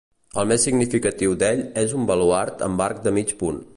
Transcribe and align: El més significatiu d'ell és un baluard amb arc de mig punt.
El 0.43 0.47
més 0.51 0.63
significatiu 0.67 1.35
d'ell 1.43 1.61
és 1.83 1.93
un 1.99 2.07
baluard 2.13 2.65
amb 2.69 2.83
arc 2.87 3.05
de 3.09 3.15
mig 3.19 3.35
punt. 3.45 3.63